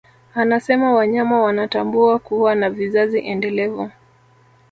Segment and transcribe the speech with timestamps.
[0.35, 3.91] Anasema wanyama wanatambua kuwa na vizazi endelevu